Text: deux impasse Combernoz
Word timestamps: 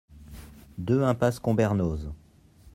deux 0.79 1.03
impasse 1.03 1.37
Combernoz 1.39 2.09